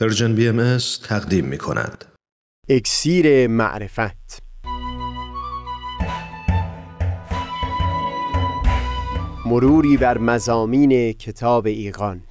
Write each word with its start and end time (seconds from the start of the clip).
Persian 0.00 0.34
BM 0.34 0.78
تقدیم 1.08 1.44
می 1.44 1.58
کند. 1.58 2.04
اکسیر 2.68 3.46
معرفت. 3.46 4.42
مروری 9.46 9.96
بر 9.96 10.18
مضامین 10.18 11.12
کتاب 11.12 11.66
ایقان 11.66 12.22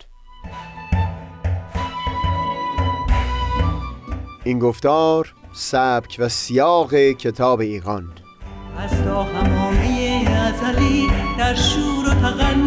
این 4.44 4.60
گفتار 4.60 5.34
سبک 5.54 6.16
و 6.20 6.30
سیاق 6.30 6.96
کتاب 6.96 7.60
ایقان 7.60 8.12
از 8.78 9.04
تا 9.04 9.24
حمامه 9.24 10.26
ازلی 10.30 11.08
در 11.38 11.56
شور 11.56 12.10
و 12.10 12.14
تغنی 12.14 12.49
است 12.49 12.67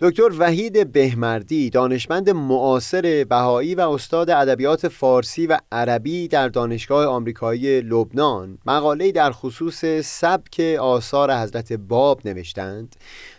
دکتر 0.00 0.30
وحید 0.38 0.92
بهمردی 0.92 1.70
دانشمند 1.70 2.30
معاصر 2.30 3.26
بهایی 3.28 3.74
و 3.74 3.80
استاد 3.80 4.30
ادبیات 4.30 4.88
فارسی 4.88 5.46
و 5.46 5.58
عربی 5.72 6.28
در 6.28 6.48
دانشگاه 6.48 7.06
آمریکایی 7.06 7.80
لبنان. 7.80 8.58
مقاله‌ای 8.66 9.12
در 9.12 9.30
خصوص 9.32 9.84
سبک 10.04 10.60
آثار 10.80 11.34
حضرت 11.34 11.72
باب 11.72 12.20
نوشتند. 12.24 12.96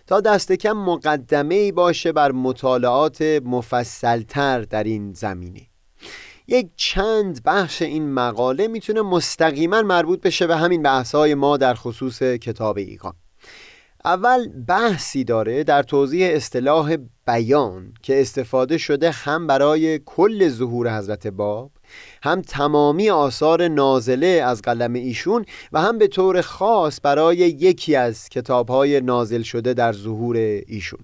تا 0.08 0.19
دست 0.19 0.52
کم 0.52 0.78
مقدمه 0.78 1.72
باشه 1.72 2.11
بر 2.11 2.31
مطالعات 2.31 3.22
مفصلتر 3.45 4.61
در 4.61 4.83
این 4.83 5.13
زمینه. 5.13 5.61
یک 6.47 6.67
چند 6.75 7.44
بخش 7.45 7.81
این 7.81 8.13
مقاله 8.13 8.67
می‌تونه 8.67 9.02
مستقیما 9.02 9.81
مربوط 9.81 10.22
بشه 10.22 10.47
به 10.47 10.58
همین 10.58 10.83
بحث‌های 10.83 11.35
ما 11.35 11.58
در 11.58 11.73
خصوص 11.73 12.23
کتاب 12.23 12.78
ایقان 12.78 13.13
اول 14.08 14.47
بحثی 14.67 15.23
داره 15.23 15.63
در 15.63 15.83
توضیح 15.83 16.30
اصطلاح 16.31 16.95
بیان 17.27 17.94
که 18.02 18.22
استفاده 18.22 18.77
شده 18.77 19.11
هم 19.11 19.47
برای 19.47 20.00
کل 20.05 20.50
ظهور 20.50 20.97
حضرت 20.97 21.27
باب 21.27 21.72
هم 22.23 22.41
تمامی 22.41 23.09
آثار 23.09 23.67
نازله 23.67 24.28
از 24.45 24.61
قلم 24.61 24.94
ایشون 24.94 25.45
و 25.72 25.81
هم 25.81 25.97
به 25.97 26.08
طور 26.08 26.41
خاص 26.41 27.00
برای 27.03 27.38
یکی 27.38 27.95
از 27.95 28.30
کتابهای 28.30 29.02
نازل 29.02 29.41
شده 29.41 29.73
در 29.73 29.94
ظهور 29.94 30.38
ایشون. 30.67 31.00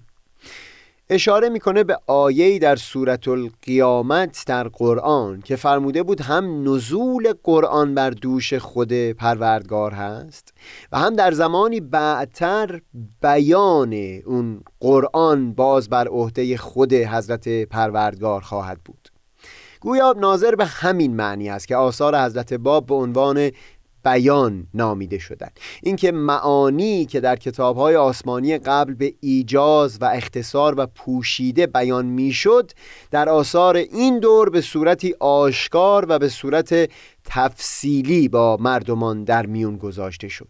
اشاره 1.10 1.48
می‌کنه 1.48 1.84
به 1.84 1.98
آیه‌ای 2.06 2.58
در 2.58 2.76
سورة 2.76 3.18
القیامت 3.26 4.44
در 4.46 4.68
قرآن 4.68 5.40
که 5.40 5.56
فرموده 5.56 6.02
بود 6.02 6.20
هم 6.20 6.74
نزول 6.74 7.32
قرآن 7.42 7.94
بر 7.94 8.10
دوش 8.10 8.54
خود 8.54 8.92
پروردگار 8.92 9.92
هست 9.92 10.54
و 10.92 10.98
هم 10.98 11.16
در 11.16 11.32
زمانی 11.32 11.80
بعدتر 11.80 12.80
بیان 13.22 13.94
اون 14.26 14.60
قرآن 14.80 15.52
باز 15.52 15.88
بر 15.88 16.08
عهده 16.08 16.56
خود 16.56 16.92
حضرت 16.92 17.48
پروردگار 17.48 18.40
خواهد 18.40 18.80
بود. 18.84 19.08
گویا 19.80 20.14
ناظر 20.18 20.54
به 20.54 20.64
همین 20.64 21.16
معنی 21.16 21.50
است 21.50 21.68
که 21.68 21.76
آثار 21.76 22.18
حضرت 22.18 22.54
باب 22.54 22.86
به 22.86 22.94
عنوان 22.94 23.50
بیان 24.04 24.66
نامیده 24.74 25.18
شدن 25.18 25.48
اینکه 25.82 26.12
معانی 26.12 27.06
که 27.06 27.20
در 27.20 27.36
کتابهای 27.36 27.96
آسمانی 27.96 28.58
قبل 28.58 28.94
به 28.94 29.14
ایجاز 29.20 29.98
و 30.00 30.04
اختصار 30.04 30.74
و 30.80 30.86
پوشیده 30.86 31.66
بیان 31.66 32.06
می‌شد 32.06 32.70
در 33.10 33.28
آثار 33.28 33.76
این 33.76 34.18
دور 34.18 34.50
به 34.50 34.60
صورتی 34.60 35.14
آشکار 35.20 36.06
و 36.08 36.18
به 36.18 36.28
صورت 36.28 36.90
تفصیلی 37.24 38.28
با 38.28 38.56
مردمان 38.60 39.24
در 39.24 39.46
میون 39.46 39.76
گذاشته 39.76 40.28
شد. 40.28 40.48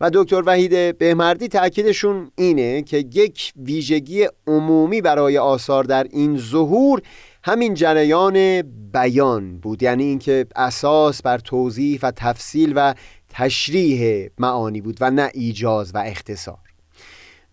و 0.00 0.10
دکتر 0.14 0.42
وحید 0.46 0.98
بهمردی 0.98 1.48
تاکیدشون 1.48 2.30
اینه 2.38 2.82
که 2.82 2.96
یک 2.96 3.52
ویژگی 3.56 4.28
عمومی 4.46 5.00
برای 5.00 5.38
آثار 5.38 5.84
در 5.84 6.06
این 6.10 6.38
ظهور 6.38 7.02
همین 7.46 7.74
جریان 7.74 8.62
بیان 8.92 9.58
بود. 9.58 9.82
یعنی 9.82 10.04
اینکه 10.04 10.46
اساس 10.56 11.22
بر 11.22 11.38
توضیح 11.38 11.98
و 12.02 12.10
تفصیل 12.10 12.72
و 12.76 12.94
تشریح 13.28 14.28
معانی 14.38 14.80
بود 14.80 14.98
و 15.00 15.10
نه 15.10 15.30
ایجاز 15.34 15.94
و 15.94 15.98
اختصار. 16.06 16.58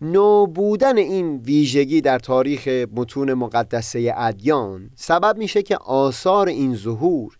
نو 0.00 0.46
بودن 0.46 0.98
این 0.98 1.36
ویژگی 1.36 2.00
در 2.00 2.18
تاریخ 2.18 2.68
متون 2.68 3.34
مقدسه 3.34 4.14
ادیان 4.16 4.90
سبب 4.96 5.38
میشه 5.38 5.62
که 5.62 5.76
آثار 5.76 6.48
این 6.48 6.76
ظهور 6.76 7.36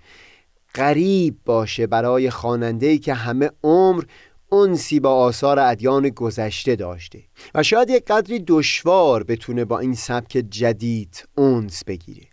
غریب 0.75 1.37
باشه 1.45 1.87
برای 1.87 2.31
خواننده‌ای 2.31 2.99
که 2.99 3.15
همه 3.15 3.51
عمر 3.65 4.05
انسی 4.53 5.01
با 5.01 5.15
آثار 5.15 5.59
ادیان 5.59 6.09
گذشته 6.09 6.77
داشته 6.77 7.23
و 7.55 7.63
شاید 7.63 7.91
یک 7.91 8.05
قدری 8.05 8.45
دشوار 8.47 9.25
بتونه 9.25 9.65
با 9.65 9.79
این 9.79 9.95
سبک 9.95 10.45
جدید 10.51 11.29
اونس 11.37 11.85
بگیره. 11.85 12.32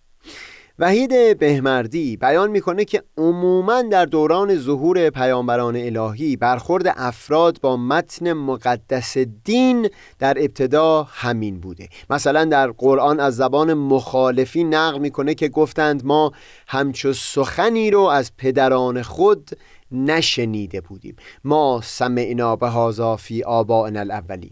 وحید 0.82 1.40
بهمردی 1.40 2.18
بیان 2.18 2.52
می‌کنه 2.52 2.86
که 2.86 3.04
عموما 3.18 3.82
در 3.82 4.06
دوران 4.06 4.56
ظهور 4.56 5.10
پیامبران 5.10 5.76
الهی 5.76 6.36
برخورد 6.36 6.94
افراد 6.98 7.62
با 7.62 7.78
متن 7.78 8.34
مقدس 8.34 9.18
دین 9.18 9.90
در 10.20 10.38
ابتدا 10.38 11.08
همین 11.10 11.60
بوده. 11.60 11.90
مثلا 12.10 12.46
در 12.46 12.72
قرآن 12.72 13.20
از 13.20 13.36
زبان 13.36 13.74
مخالفی 13.74 14.64
نقل 14.64 15.00
می‌کنه 15.00 15.34
که 15.34 15.48
گفتند 15.48 16.06
ما 16.06 16.32
همچو 16.68 17.14
سخنی 17.14 17.92
رو 17.92 18.02
از 18.02 18.32
پدران 18.38 19.02
خود 19.02 19.50
نشنیده 19.92 20.82
بودیم. 20.82 21.16
ما 21.44 21.82
سمعنا 21.84 22.56
به 22.56 22.70
هذا 22.70 23.16
فی 23.16 23.44
آبائنا 23.44 24.00
الاولین. 24.00 24.52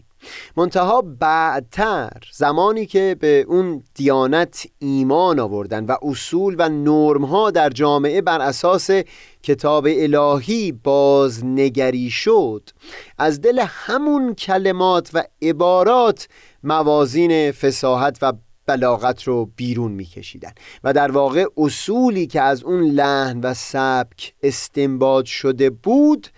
منتها 0.56 1.02
بعدتر 1.20 2.10
زمانی 2.32 2.86
که 2.86 3.16
به 3.20 3.44
اون 3.48 3.82
دیانت 3.94 4.66
ایمان 4.78 5.40
آوردن 5.40 5.84
و 5.84 5.96
اصول 6.02 6.56
و 6.58 6.68
نرم 6.68 7.24
ها 7.24 7.50
در 7.50 7.70
جامعه 7.70 8.20
بر 8.20 8.40
اساس 8.40 8.90
کتاب 9.42 9.86
الهی 9.90 10.72
بازنگری 10.72 12.10
شد 12.10 12.70
از 13.18 13.40
دل 13.40 13.64
همون 13.66 14.34
کلمات 14.34 15.10
و 15.14 15.22
عبارات 15.42 16.28
موازین 16.62 17.52
فساحت 17.52 18.18
و 18.22 18.32
بلاغت 18.66 19.22
رو 19.22 19.50
بیرون 19.56 19.92
میکشیدن 19.92 20.52
و 20.84 20.92
در 20.92 21.10
واقع 21.10 21.44
اصولی 21.56 22.26
که 22.26 22.42
از 22.42 22.62
اون 22.62 22.82
لحن 22.82 23.40
و 23.40 23.54
سبک 23.54 24.34
استنباط 24.42 25.24
شده 25.24 25.70
بود 25.70 26.28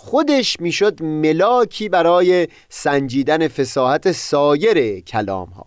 خودش 0.00 0.60
می‌شد 0.60 1.02
ملاکی 1.02 1.88
برای 1.88 2.48
سنجیدن 2.68 3.48
فساحت 3.48 4.12
سایر 4.12 5.00
کلام 5.00 5.48
ها 5.48 5.66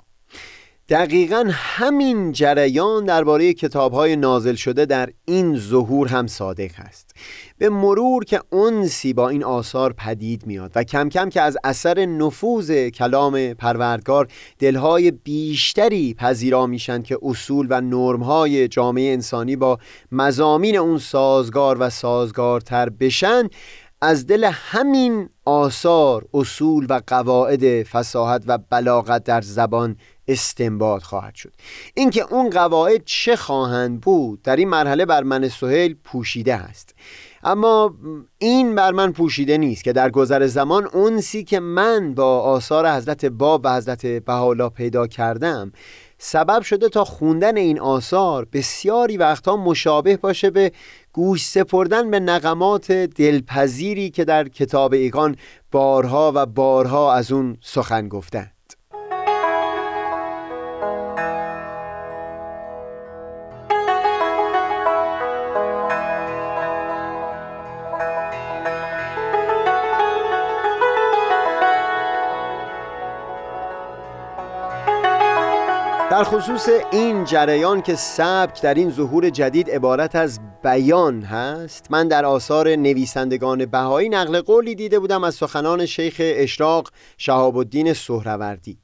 دقیقا 0.92 1.50
همین 1.52 2.31
جریان 2.31 3.06
درباره 3.06 3.53
کتاب 3.53 3.94
های 3.94 4.16
نازل 4.16 4.56
شده 4.56 4.86
در 4.86 5.09
این 5.25 5.58
ظهور 5.58 6.08
هم 6.08 6.28
صادق 6.28 6.72
است. 6.78 7.16
به 7.58 7.69
مرور 7.69 8.24
که 8.24 8.42
انسی 8.51 9.13
با 9.13 9.30
این 9.30 9.44
آثار 9.44 9.94
پدید 9.94 10.48
میاد 10.48 10.72
و 10.75 10.84
کم 10.84 11.10
کم 11.10 11.30
که 11.30 11.42
از 11.42 11.57
اثر 11.63 12.06
نفوذ 12.06 12.89
کلام 12.89 13.54
پروردگار 13.54 14.27
دلهای 14.60 15.12
بیشتری 15.12 16.13
پذیرا 16.13 16.66
میشن 16.68 17.01
که 17.01 17.18
اصول 17.22 17.68
و 17.69 17.81
نرمهای 17.81 18.68
جامعه 18.68 19.13
انسانی 19.13 19.56
با 19.56 19.80
مزامین 20.12 20.77
اون 20.77 20.98
سازگار 20.98 21.77
و 21.80 21.89
سازگارتر 21.89 22.89
بشن 22.89 23.50
از 24.01 24.27
دل 24.27 24.44
همین 24.53 25.30
آثار 25.45 26.25
اصول 26.33 26.86
و 26.89 27.01
قواعد 27.07 27.83
فساحت 27.83 28.44
و 28.48 28.57
بلاغت 28.69 29.24
در 29.24 29.42
زبان 29.42 29.95
استنباط 30.27 31.03
خواهد 31.03 31.36
شد. 31.36 31.53
اینکه 31.94 32.33
اون 32.33 32.50
قواعد 32.50 33.01
چه 33.06 33.36
خواهند 33.36 34.01
بود 34.01 34.42
در 34.42 34.56
این 34.56 34.69
مرحله 34.69 35.06
بر 35.06 35.24
من 35.24 35.50
سهیل 35.50 35.95
پوشیده 36.03 36.56
است. 36.56 36.95
اما 37.44 37.95
این 38.38 38.75
بر 38.75 38.92
من 38.92 39.12
پوشیده 39.12 39.57
نیست 39.57 39.83
که 39.83 39.94
در 39.94 40.09
گذر 40.09 40.48
زمان 40.48 40.88
اونسی 40.94 41.44
که 41.44 41.59
من 41.59 42.13
با 42.13 42.39
آثار 42.39 42.89
حضرت 42.92 43.25
باب 43.25 43.62
و 43.63 43.75
حضرت 43.75 44.06
بهاءالله 44.06 44.69
پیدا 44.69 45.07
کردم 45.07 45.71
سبب 46.24 46.62
شده 46.62 46.89
تا 46.89 47.06
خوندن 47.06 47.57
این 47.57 47.80
آثار 47.80 48.48
بسیاری 48.53 49.18
وقتها 49.18 49.57
مشابه 49.57 50.18
باشه 50.18 50.50
به 50.50 50.71
گوش 51.13 51.46
سپردن 51.46 52.12
به 52.12 52.19
نقمات 52.19 52.92
دلپذیری 52.92 54.10
که 54.10 54.25
در 54.25 54.48
کتاب 54.48 54.94
ایقان 54.94 55.36
بارها 55.72 56.31
و 56.36 56.46
بارها 56.46 57.13
از 57.13 57.31
اون 57.31 57.58
سخن 57.62 58.08
گفتند. 58.08 58.52
در 76.12 76.24
خصوص 76.24 76.69
این 76.92 77.25
جریان 77.25 77.81
که 77.81 77.96
سبک 77.96 78.62
در 78.62 78.74
این 78.74 78.90
ظهور 78.90 79.30
جدید 79.30 79.69
عبارت 79.69 80.16
از 80.16 80.40
بیان 80.63 81.22
هست. 81.22 81.88
من 81.90 82.08
در 82.08 82.25
آثار 82.25 82.75
نویسندگان 82.75 83.66
بهایی 83.66 84.10
نقل 84.10 84.42
قولی 84.42 84.75
دیده 84.75 85.00
بودم 85.00 85.24
از 85.24 85.36
سخنان 85.36 85.86
شیخ 85.86 86.16
اشراق 86.19 86.90
شهاب 87.18 87.58
الدین 87.58 87.94
سهروردی. 87.94 88.78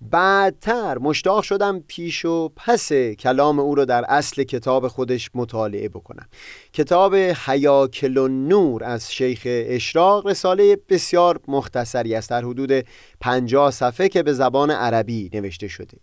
بعدتر 0.00 0.98
مشتاق 0.98 1.42
شدم 1.42 1.80
پیش 1.80 2.24
و 2.24 2.48
پس 2.56 2.92
کلام 2.92 3.58
او 3.58 3.74
را 3.74 3.84
در 3.84 4.04
اصل 4.08 4.42
کتاب 4.42 4.88
خودش 4.88 5.30
مطالعه 5.34 5.88
بکنم. 5.88 6.26
کتاب 6.72 7.14
حیاکل 7.14 8.28
نور 8.28 8.84
از 8.84 9.12
شیخ 9.12 9.42
اشراق 9.46 10.26
رساله 10.26 10.78
بسیار 10.88 11.40
مختصری 11.48 12.14
است 12.14 12.30
در 12.30 12.44
حدود 12.44 12.84
پنجاه 13.20 13.70
صفحه 13.70 14.08
که 14.08 14.22
به 14.22 14.32
زبان 14.32 14.70
عربی 14.70 15.30
نوشته 15.32 15.68
شده. 15.68 15.98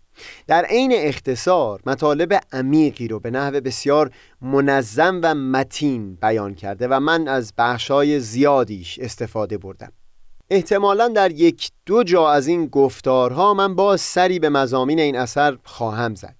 در 0.46 0.64
عین 0.64 0.92
اختصار 0.94 1.80
مطالب 1.86 2.40
عمیقی 2.52 3.08
رو 3.08 3.20
به 3.20 3.30
نحو 3.30 3.60
بسیار 3.60 4.10
منظم 4.42 5.20
و 5.22 5.34
متین 5.34 6.14
بیان 6.14 6.54
کرده 6.54 6.88
و 6.88 7.00
من 7.00 7.28
از 7.28 7.52
بخشای 7.58 8.20
زیادیش 8.20 8.98
استفاده 8.98 9.58
بردم. 9.58 9.92
احتمالا 10.50 11.08
در 11.08 11.32
یک 11.32 11.70
دو 11.86 12.04
جا 12.04 12.30
از 12.30 12.46
این 12.46 12.66
گفتارها 12.66 13.54
من 13.54 13.74
با 13.74 13.96
سری 13.96 14.38
به 14.38 14.48
مزامین 14.48 14.98
این 15.00 15.16
اثر 15.16 15.58
خواهم 15.64 16.14
زد. 16.14 16.36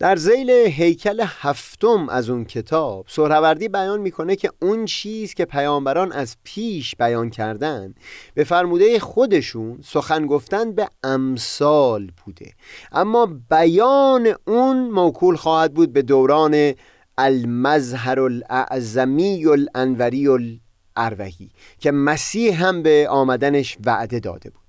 در 0.00 0.16
زیل 0.16 0.50
هیکل 0.50 1.24
هفتم 1.26 2.08
از 2.08 2.30
اون 2.30 2.44
کتاب 2.44 3.04
سهروردی 3.08 3.68
بیان 3.68 4.00
می‌کنه 4.00 4.36
که 4.36 4.50
اون 4.62 4.84
چیز 4.84 5.34
که 5.34 5.44
پیامبران 5.44 6.12
از 6.12 6.36
پیش 6.44 6.96
بیان 6.96 7.30
کردن 7.30 7.94
به 8.34 8.44
فرموده 8.44 8.98
خودشون 8.98 9.78
سخن 9.84 10.26
گفتن 10.26 10.72
به 10.72 10.88
امثال 11.04 12.10
بوده. 12.24 12.52
اما 12.92 13.26
بیان 13.50 14.34
اون 14.46 14.90
موکول 14.90 15.36
خواهد 15.36 15.74
بود 15.74 15.92
به 15.92 16.02
دوران 16.02 16.72
المظهر 17.18 18.20
الاعظمی 18.20 19.46
الانوری 19.46 20.60
اروهی 20.96 21.50
که 21.78 21.90
مسیح 21.90 22.64
هم 22.64 22.82
به 22.82 23.06
آمدنش 23.10 23.76
وعده 23.84 24.20
داده 24.20 24.50
بود. 24.50 24.60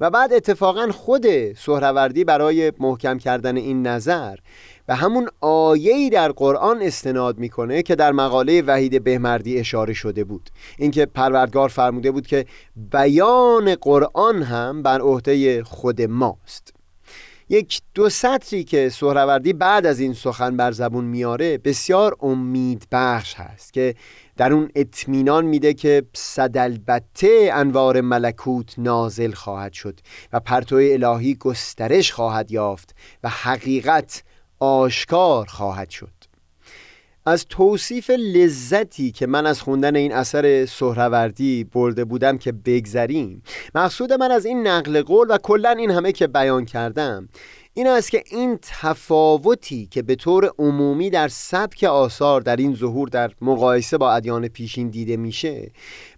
و 0.00 0.10
بعد 0.10 0.32
اتفاقا 0.32 0.88
خود 0.92 1.52
سهروردی 1.52 2.24
برای 2.24 2.72
محکم 2.78 3.18
کردن 3.18 3.56
این 3.56 3.86
نظر 3.86 4.36
به 4.86 4.94
همون 4.94 5.28
آیه‌ای 5.40 6.10
در 6.10 6.32
قرآن 6.32 6.82
استناد 6.82 7.38
می‌کنه 7.38 7.82
که 7.82 7.94
در 7.94 8.12
مقاله 8.12 8.62
وحید 8.62 9.04
بهمردی 9.04 9.58
اشاره 9.58 9.92
شده 9.92 10.24
بود. 10.24 10.50
اینکه 10.78 11.06
پروردگار 11.06 11.68
فرموده 11.68 12.10
بود 12.10 12.26
که 12.26 12.46
بیان 12.92 13.74
قرآن 13.74 14.42
هم 14.42 14.82
بر 14.82 15.00
عهده 15.00 15.64
خود 15.64 16.02
ماست. 16.02 16.74
یک 17.48 17.82
دو 17.94 18.08
سطری 18.08 18.64
که 18.64 18.88
سهروردی 18.88 19.52
بعد 19.52 19.86
از 19.86 20.00
این 20.00 20.14
سخن 20.14 20.56
بر 20.56 20.72
زبون 20.72 21.04
میاره 21.04 21.58
بسیار 21.58 22.16
امید 22.20 22.86
بخش 22.92 23.34
هست 23.34 23.72
که 23.72 23.94
در 24.36 24.52
اون 24.52 24.70
اطمینان 24.74 25.44
میده 25.44 25.74
که 25.74 26.02
صد 26.12 26.56
البته 26.56 27.50
انوار 27.52 28.00
ملکوت 28.00 28.74
نازل 28.78 29.32
خواهد 29.32 29.72
شد 29.72 30.00
و 30.32 30.40
پرتو 30.40 30.76
الهی 30.76 31.34
گسترش 31.34 32.12
خواهد 32.12 32.50
یافت 32.50 32.94
و 33.22 33.28
حقیقت 33.28 34.22
آشکار 34.58 35.46
خواهد 35.46 35.90
شد. 35.90 36.10
از 37.26 37.46
توصیف 37.48 38.10
لذتی 38.10 39.12
که 39.12 39.26
من 39.26 39.46
از 39.46 39.60
خوندن 39.60 39.96
این 39.96 40.12
اثر 40.12 40.66
سهروردی 40.66 41.64
برده 41.64 42.04
بودم 42.04 42.38
که 42.38 42.52
بگذریم 42.52 43.42
مقصود 43.74 44.12
من 44.12 44.30
از 44.30 44.46
این 44.46 44.66
نقل 44.66 45.02
قول 45.02 45.26
و 45.30 45.38
کلا 45.38 45.70
این 45.70 45.90
همه 45.90 46.12
که 46.12 46.26
بیان 46.26 46.64
کردم 46.64 47.28
این 47.74 47.86
است 47.86 48.10
که 48.10 48.24
این 48.30 48.58
تفاوتی 48.62 49.86
که 49.86 50.02
به 50.02 50.14
طور 50.14 50.50
عمومی 50.58 51.10
در 51.10 51.28
سبک 51.28 51.84
آثار 51.84 52.40
در 52.40 52.56
این 52.56 52.74
ظهور 52.74 53.08
در 53.08 53.30
مقایسه 53.40 53.98
با 53.98 54.12
ادیان 54.12 54.48
پیشین 54.48 54.88
دیده 54.88 55.16
میشه 55.16 55.72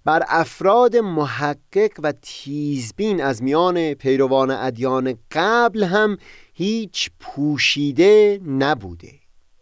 بر 0.05 0.23
افراد 0.29 0.97
محقق 0.97 1.91
و 2.03 2.13
تیزبین 2.23 3.23
از 3.23 3.43
میان 3.43 3.95
پیروان 3.95 4.51
ادیان 4.51 5.15
قبل 5.33 5.85
هم 5.85 6.19
هیچ 6.59 7.11
پوشیده 7.21 8.41
نبوده. 8.47 9.13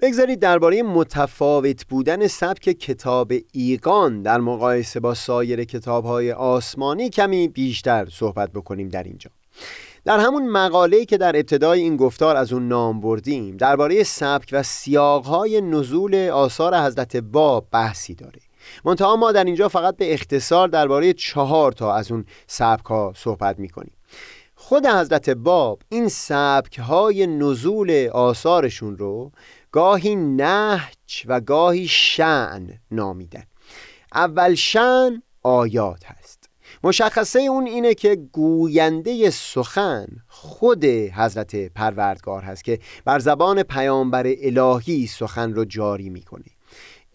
بگذارید 0.01 0.41
درباره 0.41 0.83
متفاوت 0.83 1.87
بودن 1.87 2.27
سبک 2.27 2.63
کتاب 2.63 3.33
ایقان 3.53 4.23
در 4.23 4.41
مقایسه 4.41 5.01
با 5.01 5.15
سایر 5.15 5.65
کتابهای 5.65 6.33
آسمانی 6.33 7.11
کمی 7.11 7.49
بیشتر 7.49 8.09
صحبت 8.13 8.53
بکنیم 8.53 8.89
در 8.89 9.03
اینجا. 9.03 9.31
در 10.05 10.19
همون 10.19 10.49
مقاله‌ای 10.49 11.05
که 11.05 11.19
در 11.19 11.37
ابتدای 11.37 11.81
این 11.81 11.97
گفتار 11.97 12.37
از 12.37 12.53
اون 12.53 12.69
نام 12.69 13.01
بردیم 13.01 13.57
درباره 13.57 14.03
سبک 14.03 14.49
و 14.53 14.63
سیاقهای 14.63 15.61
نزول 15.61 16.15
آثار 16.29 16.79
حضرت 16.79 17.17
باب 17.17 17.67
بحثی 17.71 18.15
داره. 18.15 18.41
منتها 18.85 19.17
ما 19.17 19.33
در 19.33 19.45
اینجا 19.45 19.69
فقط 19.69 19.97
به 19.97 20.15
اختصار 20.15 20.69
درباره 20.69 21.13
چهار 21.13 21.73
تا 21.73 21.95
از 21.95 22.11
اون 22.11 22.25
سبک 22.47 22.85
ها 22.85 23.13
صحبت 23.17 23.59
می‌کنیم. 23.59 23.94
خود 24.75 24.87
حضرت 24.87 25.31
باب 25.31 25.83
این 25.89 26.09
سبک 26.09 26.79
های 26.79 27.27
نزول 27.27 28.09
آثارشون 28.13 28.99
رو 28.99 29.33
گاهی 29.73 30.17
نهج 30.17 31.25
و 31.27 31.41
گاهی 31.41 31.89
شعن 31.89 32.79
نامیدن. 32.91 33.43
اول 34.15 34.55
شعن 34.55 35.23
آیات 35.43 36.05
هست. 36.05 36.51
مشخصه 36.85 37.41
اون 37.41 37.67
اینه 37.67 37.95
که 37.95 38.17
گوینده 38.17 39.31
سخن 39.31 40.07
خود 40.29 40.85
حضرت 40.85 41.57
پروردگار 41.57 42.43
هست 42.43 42.65
که 42.65 42.79
بر 43.05 43.19
زبان 43.19 43.63
پیامبر 43.63 44.35
الهی 44.43 45.07
سخن 45.07 45.53
رو 45.53 45.65
جاری 45.65 46.11
می‌کنه. 46.11 46.54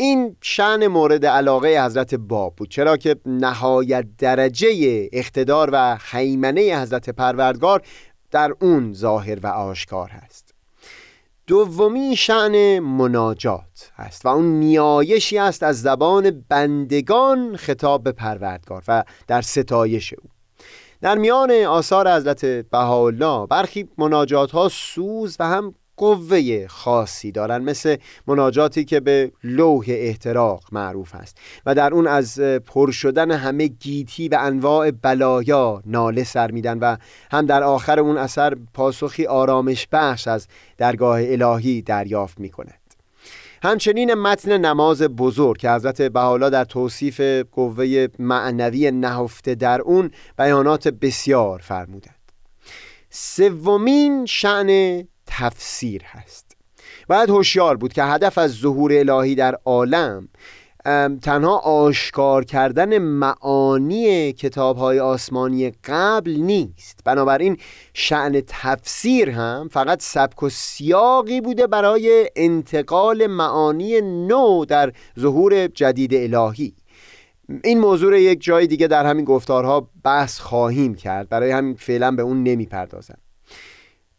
این 0.02 0.36
شعن 0.42 0.88
مورد 0.88 1.26
علاقه 1.26 1.86
حضرت 1.86 2.16
باب 2.16 2.56
بود. 2.56 2.70
چرا 2.70 2.98
که 2.98 3.16
نهایت 3.26 4.06
درجه 4.18 5.10
اقتدار 5.12 5.70
و 5.74 5.98
حیمنه 6.12 6.82
حضرت 6.82 7.10
پروردگار 7.10 7.82
در 8.32 8.56
اون 8.62 8.94
ظاهر 8.94 9.40
و 9.40 9.48
آشکار 9.48 10.10
هست. 10.10 10.54
دومی 11.48 12.16
شعن 12.16 12.80
مناجات 12.80 13.92
است 13.98 14.26
و 14.26 14.30
اون 14.30 14.46
نیایشی 14.46 15.38
است 15.38 15.64
از 15.64 15.82
زبان 15.82 16.46
بندگان 16.50 17.56
خطاب 17.56 18.04
به 18.04 18.12
پروردگار 18.12 18.84
و 18.88 19.04
در 19.28 19.42
ستایش 19.42 20.14
او. 20.14 20.30
در 21.02 21.18
میان 21.18 21.52
آثار 21.52 22.16
حضرت 22.16 22.46
بهاءالله 22.46 23.48
برخی 23.48 23.90
مناجات 23.98 24.52
ها 24.52 24.70
سوز 24.70 25.38
و 25.40 25.48
هم 25.48 25.74
قوه 26.00 26.68
خاصی 26.68 27.32
دارن 27.32 27.62
مثل 27.62 27.96
مناجاتی 28.28 28.86
که 28.86 29.00
به 29.00 29.32
لوح 29.44 29.86
احتراق 29.88 30.64
معروف 30.72 31.16
است. 31.16 31.38
و 31.66 31.76
در 31.76 31.94
اون 31.94 32.08
از 32.08 32.40
پر 32.40 32.92
شدن 32.92 33.32
همه 33.32 33.68
گیتی 33.68 34.30
و 34.30 34.38
انواع 34.42 34.92
بلایا 34.92 35.82
ناله 35.86 36.24
سر 36.24 36.52
میدن 36.52 36.80
و 36.80 36.98
هم 37.32 37.46
در 37.46 37.64
آخر 37.64 38.00
اون 38.00 38.18
اثر 38.18 38.58
پاسخی 38.74 39.26
آرامش 39.26 39.88
بخش 39.92 40.28
از 40.28 40.48
درگاه 40.78 41.20
الهی 41.22 41.82
دریافت 41.82 42.40
می‌کنه 42.40 42.74
همچنین 43.64 44.14
متن 44.14 44.58
نماز 44.58 45.02
بزرگ 45.02 45.58
که 45.58 45.72
حضرت 45.72 46.02
بحالا 46.02 46.50
در 46.50 46.64
توصیف 46.64 47.22
قوه 47.52 48.08
معنوی 48.20 48.92
نهفته 48.92 49.56
در 49.56 49.82
اون 49.82 50.12
بیانات 50.38 50.88
بسیار 50.88 51.60
فرمودند. 51.60 52.16
سومین 53.10 54.26
شعن 54.26 55.04
تفسیر 55.30 56.04
هست. 56.06 56.58
باید 57.08 57.30
هوشیار 57.30 57.78
بود 57.78 57.94
که 57.94 58.04
هدف 58.04 58.38
از 58.38 58.52
ظهور 58.52 58.94
الهی 58.94 59.36
در 59.36 59.58
عالم 59.66 60.30
تنها 61.22 61.58
آشکار 61.58 62.44
کردن 62.44 62.98
معانی 62.98 64.34
کتاب 64.34 64.78
های 64.78 65.00
آسمانی 65.00 65.72
قبل 65.84 66.32
نیست. 66.32 67.00
بنابراین 67.06 67.58
شعن 67.94 68.42
تفسیر 68.48 69.30
هم 69.30 69.70
فقط 69.72 70.02
سبک 70.02 70.44
و 70.44 70.50
سیاقی 70.50 71.42
بوده 71.42 71.68
برای 71.68 72.30
انتقال 72.36 73.28
معانی 73.28 74.02
نو 74.02 74.66
در 74.66 74.92
ظهور 75.20 75.68
جدید 75.68 76.36
الهی. 76.36 76.74
این 77.64 77.80
موضوع 77.80 78.22
یک 78.22 78.42
جای 78.42 78.68
دیگه 78.68 78.88
در 78.88 79.06
همین 79.06 79.26
گفتارها 79.26 79.90
بحث 80.04 80.40
خواهیم 80.40 80.96
کرد. 80.96 81.30
برای 81.30 81.52
همین 81.52 81.76
فعلا 81.76 82.12
به 82.12 82.22
اون 82.22 82.44
نمی‌پردازم. 82.44 83.18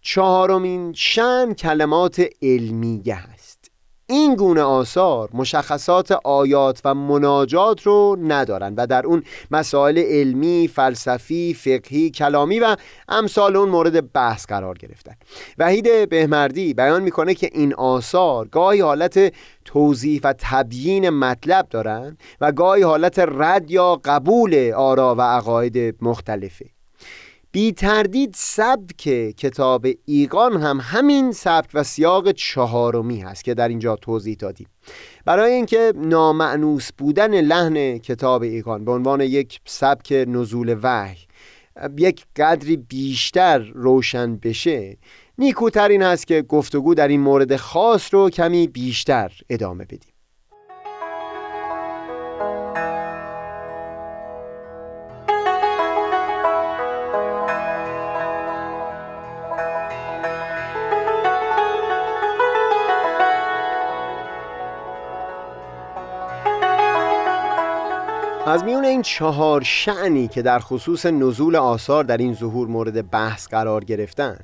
چهارمین 0.02 0.92
شن 0.92 1.52
کلمات 1.52 2.23
علمیه 2.42 3.14
هست 3.14 3.71
این 4.07 4.35
گونه 4.35 4.62
آثار 4.62 5.28
مشخصات 5.33 6.12
آیات 6.12 6.80
و 6.85 6.95
مناجات 6.95 7.83
رو 7.83 8.16
ندارن 8.21 8.75
و 8.75 8.87
در 8.87 9.07
اون 9.07 9.23
مسائل 9.50 9.99
علمی، 9.99 10.69
فلسفی، 10.69 11.54
فقهی، 11.54 12.11
کلامی 12.11 12.61
و 12.61 12.76
امثال 13.09 13.57
اون 13.57 13.69
مورد 13.69 14.12
بحث 14.12 14.47
قرار 14.47 14.78
گرفتن. 14.78 15.14
وحید 15.59 16.09
بهمردی 16.09 16.75
بیان 16.75 17.02
می‌کنه 17.02 17.35
که 17.35 17.50
این 17.52 17.75
آثار 17.75 18.49
گاهی 18.49 18.80
حالت 18.80 19.35
توضیح 19.64 20.21
و 20.25 20.35
تبیین 20.38 21.11
مطلب 21.11 21.69
دارن 21.69 22.16
و 22.40 22.52
گاهی 22.52 22.83
حالت 22.83 23.19
رد 23.19 23.71
یا 23.71 24.00
قبول 24.04 24.73
آرا 24.76 25.14
و 25.19 25.21
عقاید 25.23 25.97
مختلفه. 26.02 26.79
بی 27.52 27.73
تردید 27.73 28.35
سبک 28.37 29.02
کتاب 29.37 29.87
ایقان 30.04 30.62
هم 30.62 30.80
همین 30.83 31.33
سبک 31.33 31.71
و 31.75 31.83
سیاق 31.83 32.33
چهارمی 32.33 33.21
هست 33.21 33.45
که 33.45 33.54
در 33.54 33.69
اینجا 33.69 33.97
توضیح 33.97 34.37
دادیم. 34.38 34.66
برای 35.25 35.52
اینکه 35.52 35.92
نامعنوس 35.97 36.92
بودن 36.99 37.40
لحن 37.40 37.99
کتاب 37.99 38.42
ایقان 38.42 38.85
به 38.85 38.92
عنوان 38.92 39.21
یک 39.21 39.61
سبک 39.64 40.25
نزول 40.28 40.76
وحی 40.83 41.16
یک 41.99 42.25
قدری 42.37 42.76
بیشتر 42.76 43.59
روشن 43.59 44.37
بشه 44.37 44.99
نیکوتر 45.38 45.88
این 45.88 46.02
هست 46.02 46.26
که 46.26 46.42
گفتگو 46.42 46.95
در 46.95 47.09
این 47.09 47.21
مورد 47.21 47.57
خاص 47.57 48.14
رو 48.14 48.30
کمی 48.30 48.66
بیشتر 48.69 49.33
ادامه 49.50 49.85
بدیم. 49.85 50.09
از 68.50 68.64
میون 68.64 68.85
این 68.85 69.02
چهار 69.02 69.62
شعنی 69.62 70.28
که 70.28 70.42
در 70.42 70.59
خصوص 70.59 71.07
نزول 71.07 71.57
آثار 71.57 72.04
در 72.04 72.16
این 72.16 72.35
ظهور 72.35 72.69
مورد 72.69 73.11
بحث 73.11 73.49
قرار 73.49 73.85
گرفتن 73.85 74.37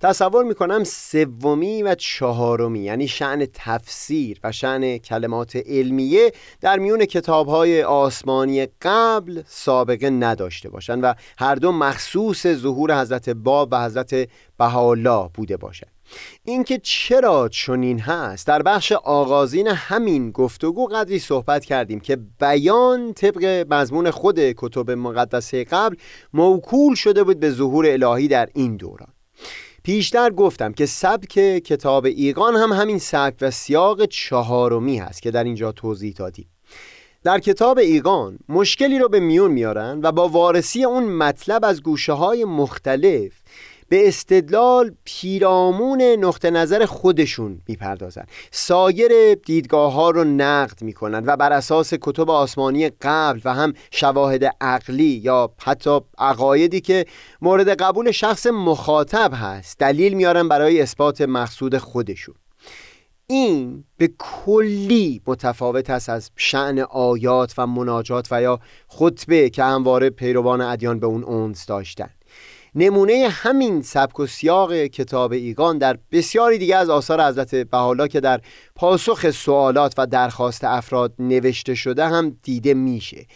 تصور 0.00 0.44
می‌کنم 0.44 0.84
سومی 0.84 1.82
و 1.82 1.94
چهارمی 1.94 2.80
یعنی 2.80 3.08
شعن 3.08 3.46
تفسیر 3.54 4.40
و 4.44 4.52
شعن 4.52 4.98
کلمات 4.98 5.56
علمیه 5.56 6.32
در 6.60 6.78
میون 6.78 7.04
کتابهای 7.04 7.82
آسمانی 7.82 8.66
قبل 8.82 9.42
سابقه 9.46 10.10
نداشته 10.10 10.68
باشند 10.68 11.04
و 11.04 11.14
هر 11.38 11.54
دو 11.54 11.72
مخصوص 11.72 12.46
ظهور 12.46 13.00
حضرت 13.00 13.30
باب 13.30 13.68
و 13.72 13.84
حضرت 13.84 14.28
بهاءالله 14.58 15.30
بوده 15.34 15.56
باشند. 15.56 15.95
اینکه 16.44 16.78
چرا 16.82 17.48
چنین 17.48 18.00
هست 18.00 18.46
در 18.46 18.62
بخش 18.62 18.92
آغازین 18.92 19.68
همین 19.68 20.30
گفتگو 20.30 20.86
قدری 20.86 21.18
صحبت 21.18 21.64
کردیم 21.64 22.00
که 22.00 22.18
بیان 22.40 23.12
طبق 23.12 23.66
مضمون 23.70 24.10
خود 24.10 24.38
کتب 24.40 24.90
مقدسه 24.90 25.64
قبل 25.64 25.96
موکول 26.32 26.94
شده 26.94 27.24
بود 27.24 27.40
به 27.40 27.50
ظهور 27.50 27.86
الهی 27.86 28.28
در 28.28 28.48
این 28.54 28.76
دوران. 28.76 29.08
پیشتر 29.82 30.30
گفتم 30.30 30.72
که 30.72 30.86
سبک 30.86 31.32
کتاب 31.64 32.04
ایقان 32.04 32.56
هم 32.56 32.72
همین 32.72 32.98
سبک 32.98 33.36
و 33.40 33.50
سیاق 33.50 34.04
چهارمی 34.04 34.98
هست 34.98 35.22
که 35.22 35.30
در 35.30 35.44
اینجا 35.44 35.72
توضیح 35.72 36.14
دادیم. 36.16 36.48
در 37.24 37.38
کتاب 37.38 37.78
ایقان 37.78 38.38
مشکلی 38.48 38.98
رو 38.98 39.08
به 39.08 39.20
میون 39.20 39.50
میارن 39.50 40.00
و 40.02 40.12
با 40.12 40.28
وارسی 40.28 40.84
اون 40.84 41.04
مطلب 41.04 41.64
از 41.64 41.82
گوشه 41.82 42.12
های 42.12 42.44
مختلف 42.44 43.32
به 43.88 44.08
استدلال 44.08 44.94
پیرامون 45.04 46.02
نقطه 46.02 46.50
نظر 46.50 46.86
خودشون 46.86 47.60
می‌پردازن 47.68 48.24
سایر 48.50 49.34
دیدگاه 49.34 49.92
ها 49.92 50.10
رو 50.10 50.24
نقد 50.24 50.82
می‌کنن 50.82 51.22
و 51.26 51.36
بر 51.36 51.52
اساس 51.52 51.94
کتب 51.94 52.30
آسمانی 52.30 52.88
قبل 52.88 53.40
و 53.44 53.54
هم 53.54 53.72
شواهد 53.90 54.44
عقلی 54.60 55.20
یا 55.24 55.50
حتی 55.58 56.00
عقایدی 56.18 56.80
که 56.80 57.06
مورد 57.40 57.68
قبول 57.68 58.10
شخص 58.10 58.46
مخاطب 58.46 59.30
هست 59.34 59.78
دلیل 59.78 60.14
میارن 60.14 60.48
برای 60.48 60.80
اثبات 60.80 61.20
مقصود 61.20 61.78
خودشون. 61.78 62.34
این 63.26 63.84
به 63.96 64.10
کلی 64.18 65.22
متفاوت 65.26 65.90
است 65.90 66.08
از 66.08 66.30
شعن 66.36 66.78
آیات 66.78 67.54
و 67.58 67.66
مناجات 67.66 68.28
و 68.30 68.42
یا 68.42 68.60
خطبه 68.88 69.50
که 69.50 69.64
همواره 69.64 70.10
پیروان 70.10 70.60
ادیان 70.60 71.00
به 71.00 71.06
اون 71.06 71.24
اونس 71.24 71.66
داشتن. 71.66 72.10
نمونه 72.78 73.28
همین 73.30 73.82
سبک 73.82 74.20
و 74.20 74.26
سیاق 74.26 74.74
کتاب 74.74 75.32
ایگان 75.32 75.78
در 75.78 75.98
بسیاری 76.12 76.58
دیگه 76.58 76.76
از 76.76 76.90
آثار 76.90 77.22
حضرت 77.22 77.54
بحالا 77.54 78.08
که 78.08 78.20
در 78.20 78.40
پاسخ 78.74 79.30
سوالات 79.30 79.94
و 79.98 80.06
درخواست 80.06 80.64
افراد 80.64 81.12
نوشته 81.18 81.74
شده 81.74 82.08
هم 82.08 82.36
دیده 82.42 82.74
میشه. 82.74 83.26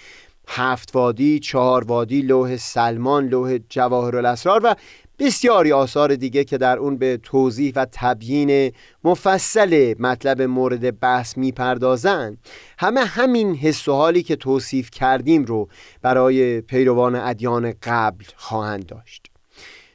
هفت 0.48 0.96
وادی، 0.96 1.38
چهار 1.38 1.84
وادی، 1.84 2.22
لوح 2.22 2.56
سلمان، 2.56 3.26
لوح 3.26 3.58
جواهر 3.68 4.16
الاسرار 4.16 4.60
و 4.64 4.74
بسیاری 5.18 5.72
آثار 5.72 6.14
دیگه 6.14 6.44
که 6.44 6.58
در 6.58 6.78
اون 6.78 6.96
به 6.96 7.20
توضیح 7.22 7.72
و 7.76 7.86
تبیین 7.92 8.72
مفصل 9.04 9.94
مطلب 9.98 10.42
مورد 10.42 11.00
بحث 11.00 11.38
می‌پردازند. 11.38 12.38
همه 12.78 13.00
همین 13.00 13.54
حس 13.54 13.88
و 13.88 13.92
حالی 13.92 14.22
که 14.22 14.36
توصیف 14.36 14.90
کردیم 14.90 15.44
رو 15.44 15.68
برای 16.02 16.60
پیروان 16.60 17.14
ادیان 17.14 17.74
قبل 17.82 18.24
خواهند 18.36 18.86
داشت. 18.86 19.29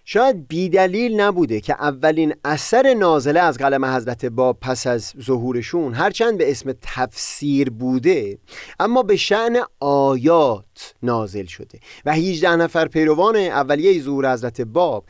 شاید 0.07 0.47
بیدلیل 0.47 1.21
نبوده 1.21 1.61
که 1.61 1.73
اولین 1.73 2.33
اثر 2.43 2.93
نازله 2.93 3.39
از 3.39 3.57
قلم 3.57 3.85
حضرت 3.85 4.25
باب 4.25 4.57
پس 4.61 4.87
از 4.87 5.13
ظهورشون 5.21 5.93
هرچند 5.93 6.37
به 6.37 6.51
اسم 6.51 6.73
تفسیر 6.81 7.69
بوده 7.69 8.37
اما 8.79 9.03
به 9.03 9.15
شعن 9.15 9.57
آیات 9.79 10.93
نازل 11.03 11.45
شده. 11.45 11.79
و 12.05 12.13
18 12.13 12.55
نفر 12.55 12.87
پیروان 12.87 13.35
اولیه 13.35 14.01
ظهور 14.01 14.33
حضرت 14.33 14.61
باب 14.61 15.05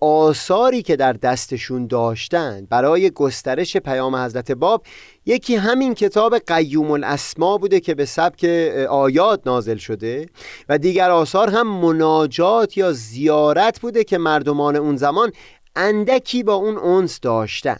آثاری 0.00 0.82
که 0.82 0.96
در 0.96 1.12
دستشون 1.12 1.86
داشتند 1.86 2.68
برای 2.68 3.10
گسترش 3.10 3.76
پیام 3.76 4.16
حضرت 4.16 4.52
باب 4.52 4.82
یکی 5.26 5.56
همین 5.56 5.94
کتاب 5.94 6.38
قیوم 6.38 6.90
الاسما 6.90 7.58
بوده 7.58 7.80
که 7.80 7.94
به 7.94 8.04
سبک 8.04 8.44
آیات 8.90 9.40
نازل 9.46 9.76
شده 9.76 10.26
و 10.68 10.78
دیگر 10.78 11.10
آثار 11.10 11.50
هم 11.50 11.80
مناجات 11.80 12.76
یا 12.76 12.92
زیارت 12.92 13.80
بوده 13.80 14.04
که 14.04 14.18
مردمان 14.18 14.76
اون 14.76 14.96
زمان 14.96 15.32
اندکی 15.76 16.42
با 16.42 16.54
اون 16.54 16.76
اونس 16.76 17.20
داشتن. 17.20 17.76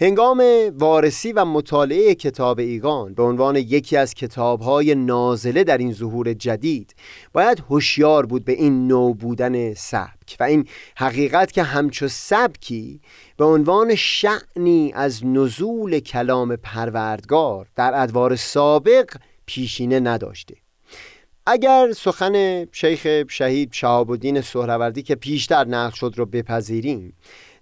هنگام 0.00 0.42
وارسی 0.78 1.32
و 1.32 1.44
مطالعه 1.44 2.14
کتاب 2.14 2.58
ایگان 2.58 3.14
به 3.14 3.22
عنوان 3.22 3.56
یکی 3.56 3.96
از 3.96 4.14
کتابهای 4.14 4.94
نازله 4.94 5.64
در 5.64 5.78
این 5.78 5.92
ظهور 5.92 6.32
جدید 6.32 6.94
باید 7.32 7.62
هوشیار 7.70 8.26
بود 8.26 8.44
به 8.44 8.52
این 8.52 8.88
نو 8.88 9.14
بودن 9.14 9.74
سبک 9.74 10.36
و 10.40 10.42
این 10.42 10.68
حقیقت 10.96 11.52
که 11.52 11.62
همچو 11.62 12.08
سبکی 12.08 13.00
به 13.36 13.44
عنوان 13.44 13.94
شعنی 13.94 14.92
از 14.94 15.26
نزول 15.26 15.98
کلام 15.98 16.56
پروردگار 16.56 17.66
در 17.76 18.02
ادوار 18.02 18.36
سابق 18.36 19.16
پیشینه 19.46 20.00
نداشته. 20.00 20.54
اگر 21.46 21.92
سخن 21.96 22.66
شیخ 22.72 23.24
شهید 23.28 23.72
شهاب 23.72 24.10
الدین 24.10 24.40
سهروردی 24.40 25.02
که 25.02 25.14
پیشتر 25.14 25.64
نقل 25.64 25.96
شد 25.96 26.14
رو 26.16 26.26
بپذیریم 26.26 27.14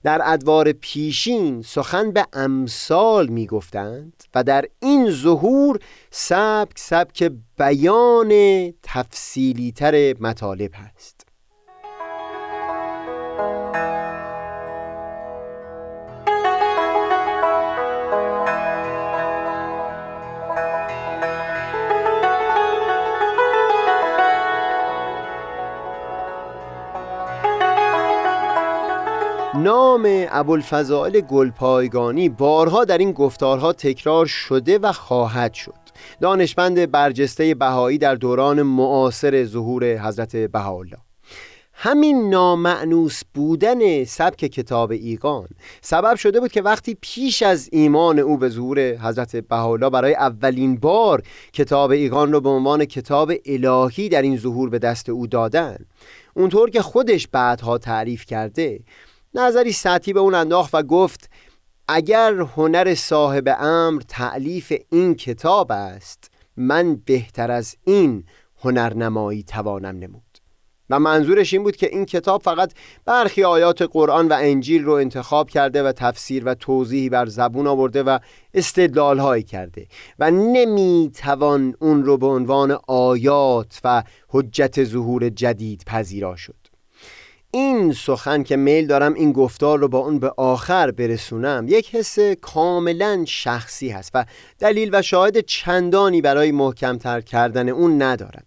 در 0.04 0.20
ادوار 0.25 0.73
پیشین 0.73 1.62
سخن 1.62 2.11
به 2.11 2.26
امثال 2.32 3.26
می 3.26 3.46
گفتند 3.46 4.25
و 4.34 4.44
در 4.44 4.64
این 4.80 5.11
ظهور 5.11 5.78
سبک 6.11 6.78
سبک 6.78 7.32
بیان 7.58 8.32
تفصیلی 8.82 9.73
تر 9.73 10.14
مطالب 10.20 10.70
هست. 10.75 11.13
نام 29.64 30.26
ابوالفضائل 30.30 31.21
گلپایگانی 31.21 32.28
بارها 32.28 32.85
در 32.85 32.99
این 32.99 33.12
گفتارها 33.12 33.73
تکرار 33.73 34.26
شده 34.26 34.78
و 34.78 34.92
خواهد 34.92 35.54
شد. 35.54 35.75
دانشمند 36.21 36.90
برجسته 36.90 37.54
بهایی 37.54 37.99
در 37.99 38.14
دوران 38.14 38.62
معاصر 38.62 39.44
ظهور 39.44 39.85
حضرت 39.85 40.37
بهاءالله. 40.37 40.97
همین 41.73 42.30
نامعنوس 42.30 43.23
بودن 43.35 44.04
سبک 44.04 44.37
کتاب 44.37 44.90
ایقان 44.90 45.49
سبب 45.80 46.14
شده 46.14 46.40
بود 46.40 46.52
که 46.52 46.62
وقتی 46.62 46.97
پیش 47.00 47.42
از 47.42 47.68
ایمان 47.73 48.18
او 48.18 48.38
به 48.38 48.49
ظهور 48.49 48.80
حضرت 48.80 49.37
بهاءالله 49.37 49.90
برای 49.90 50.14
اولین 50.14 50.76
بار 50.76 51.23
کتاب 51.52 51.90
ایقان 51.90 52.33
رو 52.33 52.40
به 52.40 52.49
عنوان 52.49 52.85
کتاب 52.85 53.33
الهی 53.47 54.09
در 54.09 54.23
این 54.23 54.37
ظهور 54.37 54.71
به 54.71 54.78
دست 54.78 55.09
او 55.09 55.26
دادن 55.26 55.76
اونطور 56.35 56.71
که 56.71 56.83
خودش 56.83 57.28
بعدها 57.28 57.78
تعریف 57.78 58.25
کرده 58.25 58.80
نظری 59.35 59.73
سطحی 59.73 60.12
به 60.12 60.21
اون 60.21 60.35
انداخت 60.35 60.75
و 60.75 60.83
گفت 60.83 61.31
اگر 61.88 62.35
هنر 62.35 62.95
صاحب 62.95 63.57
امر 63.61 64.03
تعلیف 64.09 64.73
این 64.91 65.14
کتاب 65.14 65.73
است 65.73 66.31
من 66.57 66.97
بهتر 66.97 67.50
از 67.50 67.76
این 67.85 68.25
هنرنمایی 68.62 69.43
توانم 69.43 69.99
نمود. 69.99 70.23
و 70.91 70.99
منظورش 70.99 71.53
این 71.53 71.62
بود 71.62 71.76
که 71.76 71.87
این 71.87 72.05
کتاب 72.05 72.43
فقط 72.43 72.73
برخی 73.05 73.45
آیات 73.45 73.83
قرآن 73.83 74.29
و 74.29 74.37
انجیل 74.41 74.85
رو 74.85 74.93
انتخاب 74.93 75.50
کرده 75.50 75.83
و 75.83 75.93
تفسیر 75.93 76.45
و 76.45 76.55
توضیحی 76.55 77.09
بر 77.09 77.26
زبون 77.26 77.67
آورده 77.67 78.03
و 78.03 78.19
استدلال 78.55 79.19
هایی 79.19 79.43
کرده 79.43 79.87
و 80.19 80.31
نمی‌توان 80.31 81.75
اون 81.81 82.05
رو 82.05 82.17
به 82.17 82.26
عنوان 82.26 82.79
آیات 82.88 83.81
و 83.85 84.03
حجت 84.29 84.85
ظهور 84.85 85.29
جدید 85.29 85.83
پذیرا 85.87 86.37
شد. 86.37 86.63
این 87.54 87.92
سخن 87.92 88.42
که 88.42 88.56
میل 88.56 88.87
دارم 88.87 89.14
این 89.14 89.32
گفتار 89.32 89.78
رو 89.78 89.88
با 89.88 89.99
اون 89.99 90.18
به 90.18 90.32
آخر 90.37 90.90
برسونم 90.90 91.66
یک 91.68 91.94
حس 91.94 92.18
کاملا 92.40 93.25
شخصی 93.28 93.88
هست 93.88 94.11
و 94.14 94.25
دلیل 94.58 94.90
و 94.92 95.02
شاهد 95.02 95.40
چندانی 95.40 96.20
برای 96.20 96.52
محکمتر 96.52 97.20
کردن 97.20 97.68
اون 97.68 98.02
ندارم 98.02 98.42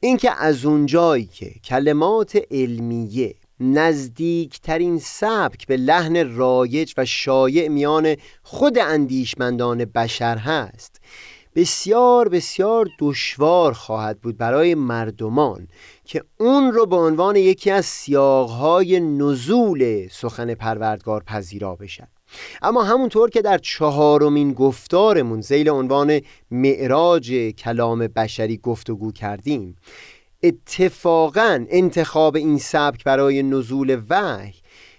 اینکه 0.00 0.30
از 0.38 0.64
اونجایی 0.64 1.26
که 1.26 1.50
کلمات 1.64 2.38
علمیه 2.50 3.34
نزدیکترین 3.60 4.98
سبک 4.98 5.66
به 5.66 5.76
لحن 5.76 6.36
رایج 6.36 6.94
و 6.96 7.04
شایع 7.04 7.68
میان 7.68 8.16
خود 8.42 8.78
اندیشمندان 8.78 9.84
بشر 9.84 10.36
هست 10.36 11.00
بسیار 11.56 12.28
بسیار 12.28 12.88
دشوار 12.98 13.72
خواهد 13.72 14.20
بود 14.20 14.36
برای 14.36 14.74
مردمان 14.74 15.68
که 16.04 16.24
اون 16.40 16.72
رو 16.72 16.86
به 16.86 16.96
عنوان 16.96 17.36
یکی 17.36 17.70
از 17.70 17.86
سیاقهای 17.86 19.00
نزول 19.00 20.08
سخن 20.10 20.54
پروردگار 20.54 21.22
پذیرا 21.22 21.74
بشن. 21.74 22.08
اما 22.62 22.84
همونطور 22.84 23.30
که 23.30 23.42
در 23.42 23.58
چهارمین 23.58 24.52
گفتارمون 24.52 25.40
زیل 25.40 25.68
عنوان 25.68 26.20
معراج 26.50 27.32
کلام 27.58 27.98
بشری 27.98 28.56
گفتگو 28.56 29.12
کردیم 29.12 29.76
اتفاقا 30.42 31.66
انتخاب 31.70 32.36
این 32.36 32.58
سبک 32.58 33.04
برای 33.04 33.42
نزول 33.42 34.00
وحی 34.10 34.54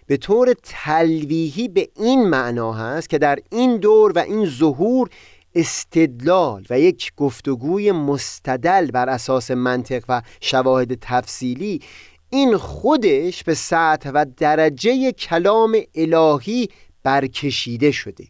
به 0.08 0.18
طور 0.18 0.54
تلویحی 0.64 1.68
به 1.68 1.90
این 1.96 2.30
معنا 2.30 2.74
هست 2.74 3.10
که 3.10 3.18
در 3.18 3.40
این 3.52 3.78
دور 3.78 4.12
و 4.16 4.20
این 4.20 4.46
ظهور 4.46 5.10
استدلال 5.58 6.66
و 6.70 6.80
یک 6.80 7.12
گفتگوی 7.18 7.92
مستدل 7.92 8.92
بر 8.92 9.10
اساس 9.10 9.52
منطق 9.52 10.04
و 10.10 10.22
شواهد 10.42 11.00
تفصیلی 11.02 11.82
این 12.30 12.58
خودش 12.58 13.44
به 13.44 13.54
سطح 13.54 14.10
و 14.10 14.26
درجه 14.38 15.12
کلام 15.12 15.78
الهی 15.96 16.68
برکشیده 17.04 17.92
شده. 17.92 18.28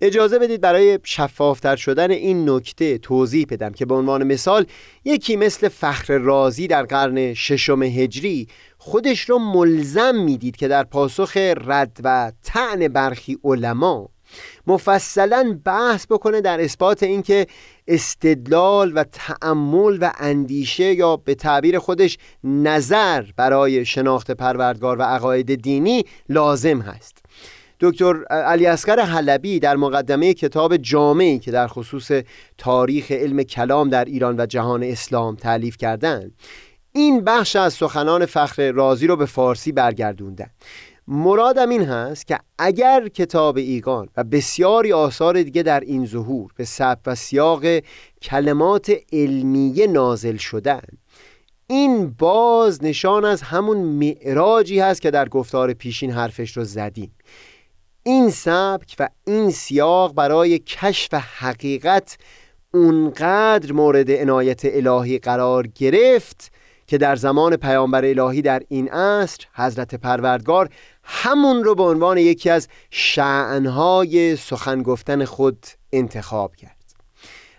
اجازه 0.00 0.38
بدید 0.38 0.60
برای 0.60 0.98
شفافتر 1.04 1.76
شدن 1.76 2.10
این 2.10 2.50
نکته 2.50 2.98
توضیح 2.98 3.46
بدم 3.50 3.72
که 3.72 3.86
به 3.86 3.94
عنوان 3.94 4.24
مثال 4.24 4.66
یکی 5.04 5.36
مثل 5.36 5.68
فخر 5.68 6.18
رازی 6.18 6.66
در 6.66 6.82
قرن 6.82 7.34
ششم 7.34 7.82
هجری 7.82 8.48
خودش 8.78 9.20
رو 9.20 9.38
ملزم 9.38 10.14
می‌دید 10.14 10.56
که 10.56 10.68
در 10.68 10.84
پاسخ 10.84 11.36
رد 11.66 12.00
و 12.04 12.32
تعن 12.42 12.88
برخی 12.88 13.38
علما 13.44 14.15
مفصلا 14.66 15.58
بحث 15.64 16.06
بکنه 16.06 16.40
در 16.40 16.60
اثبات 16.60 17.02
اینکه 17.02 17.46
استدلال 17.88 18.92
و 18.94 19.04
تعمل 19.04 19.98
و 20.00 20.12
اندیشه 20.18 20.94
یا 20.94 21.16
به 21.16 21.34
تعبیر 21.34 21.78
خودش 21.78 22.18
نظر 22.44 23.24
برای 23.36 23.84
شناخت 23.84 24.30
پروردگار 24.30 24.98
و 24.98 25.02
عقاید 25.02 25.54
دینی 25.54 26.04
لازم 26.28 26.80
هست. 26.80 27.18
دکتر 27.80 28.24
علی 28.24 28.66
اسقر 28.66 29.00
حلبی 29.00 29.60
در 29.60 29.76
مقدمه 29.76 30.34
کتاب 30.34 30.76
جامعی 30.76 31.38
که 31.38 31.50
در 31.50 31.66
خصوص 31.66 32.10
تاریخ 32.58 33.12
علم 33.12 33.42
کلام 33.42 33.90
در 33.90 34.04
ایران 34.04 34.40
و 34.40 34.46
جهان 34.46 34.82
اسلام 34.82 35.36
تعلیف 35.36 35.76
کردند 35.76 36.32
این 36.92 37.24
بخش 37.24 37.56
از 37.56 37.74
سخنان 37.74 38.26
فخر 38.26 38.72
رازی 38.72 39.06
رو 39.06 39.16
به 39.16 39.26
فارسی 39.26 39.72
برگردوندن. 39.72 40.50
مرادم 41.08 41.68
این 41.68 41.82
هست 41.82 42.26
که 42.26 42.38
اگر 42.58 43.08
کتاب 43.08 43.56
ایگان 43.56 44.08
و 44.16 44.24
بسیاری 44.24 44.92
آثار 44.92 45.42
دیگه 45.42 45.62
در 45.62 45.80
این 45.80 46.06
ظهور 46.06 46.50
به 46.56 46.64
سب 46.64 46.98
و 47.06 47.14
سیاق 47.14 47.64
کلمات 48.22 48.92
علمیه 49.12 49.86
نازل 49.86 50.36
شدن 50.36 50.82
این 51.66 52.10
باز 52.18 52.84
نشان 52.84 53.24
از 53.24 53.42
همون 53.42 53.76
معراجی 53.76 54.80
هست 54.80 55.02
که 55.02 55.10
در 55.10 55.28
گفتار 55.28 55.72
پیشین 55.72 56.10
حرفش 56.10 56.56
رو 56.56 56.64
زدیم. 56.64 57.12
این 58.02 58.30
سبک 58.30 58.96
و 58.98 59.08
این 59.26 59.50
سیاق 59.50 60.14
برای 60.14 60.58
کشف 60.58 61.14
حقیقت 61.14 62.18
اونقدر 62.74 63.72
مورد 63.72 64.10
عنایت 64.10 64.60
الهی 64.64 65.18
قرار 65.18 65.66
گرفت 65.66 66.52
که 66.86 66.98
در 66.98 67.16
زمان 67.16 67.56
پیامبر 67.56 68.04
الهی 68.04 68.42
در 68.42 68.62
این 68.68 68.88
عصر 68.88 69.44
حضرت 69.54 69.94
پروردگار 69.94 70.68
همون 71.02 71.64
رو 71.64 71.74
به 71.74 71.82
عنوان 71.82 72.18
یکی 72.18 72.50
از 72.50 72.68
شعنهای 72.90 74.36
سخن 74.36 74.82
گفتن 74.82 75.24
خود 75.24 75.66
انتخاب 75.92 76.56
کرد. 76.56 76.76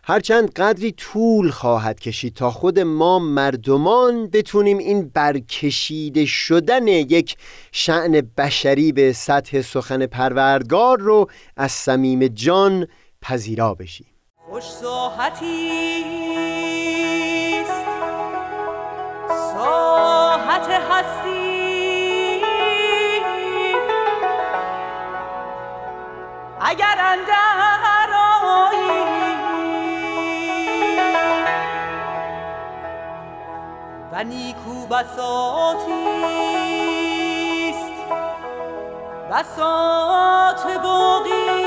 هرچند 0.03 0.51
قدری 0.53 0.91
طول 0.91 1.51
خواهد 1.51 1.99
کشید 1.99 2.33
تا 2.33 2.51
خود 2.51 2.79
ما 2.79 3.19
مردمان 3.19 4.27
بتونیم 4.27 4.77
این 4.77 5.11
برکشیده 5.13 6.25
شدن 6.25 6.87
یک 6.87 7.37
شعن 7.71 8.21
بشری 8.37 8.91
به 8.91 9.13
سطح 9.13 9.61
سخن 9.61 10.05
پروردگار 10.05 10.99
رو 10.99 11.29
از 11.57 11.71
صمیم 11.71 12.27
جان 12.27 12.87
پذیرا 13.21 13.73
بشیم. 13.73 14.07
خوش 14.49 14.63
ساحتی 14.63 15.67
ساحت 19.53 20.67
هستی. 20.91 22.43
اگر 26.61 26.97
اندر 26.99 27.47
و 34.11 34.23
نیکو 34.23 34.87
بساطیست 34.87 35.97
بساط 39.31 40.63
باقی. 40.83 41.66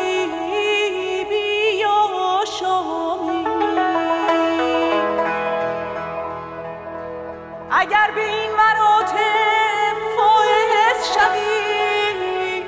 اگر 7.81 8.11
به 8.15 8.21
این 8.21 8.51
مراتب 8.51 9.97
فائز 10.17 11.13
شوی 11.13 12.63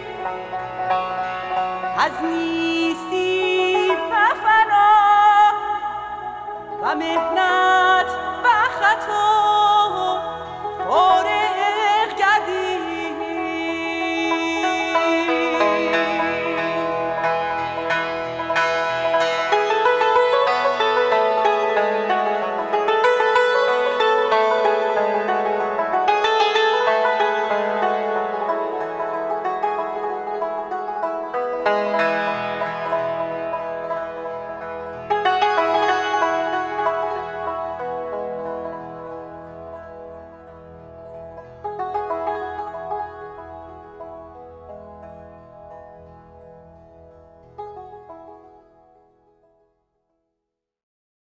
از 1.99 2.11
نیستی 2.23 3.89
و 3.91 4.15
فنا 4.43 5.51
و 6.83 6.95
مهنت 6.95 8.07
و 8.43 8.47
خطا. 8.79 9.32